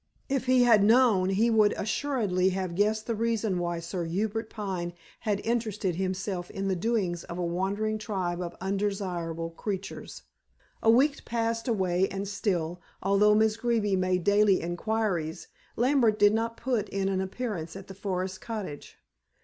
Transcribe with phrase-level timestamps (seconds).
[0.27, 4.93] If he had known, he would assuredly have guessed the reason why Sir Hubert Pine
[5.19, 10.23] had interested himself in the doings of a wandering tribe of undesirable creatures.
[10.81, 16.57] A week passed away and still, although Miss Greeby made daily inquiries, Lambert did not
[16.57, 18.97] put in an appearance at the forest cottage.